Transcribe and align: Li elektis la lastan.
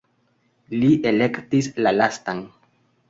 Li 0.83 0.89
elektis 1.11 1.69
la 1.87 1.93
lastan. 2.01 2.43